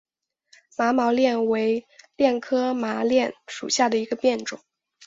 [0.77, 1.85] 毛麻楝为
[2.17, 4.59] 楝科麻楝属下的一个变种。